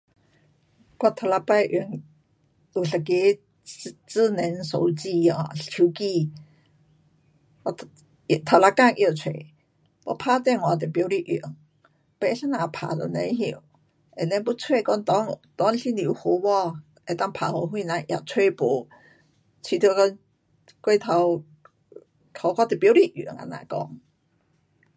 [0.99, 2.01] 我头一次用，
[2.73, 6.31] 有一个智，智能手机 um 手机，
[7.61, 7.87] 我 um 头
[8.25, 9.29] 一天拿出，
[10.05, 11.55] 我打电话都不晓得用，
[12.19, 13.63] 要怎样打都甭晓
[14.17, 18.87] ，and then 要找讲内，内是不有号码，能够打给谁人也找没，
[19.61, 20.17] 觉得讲
[20.81, 21.43] 过头，
[22.33, 23.99] 给我都不会用，这样讲。